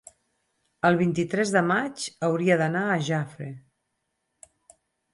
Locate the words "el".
0.89-0.97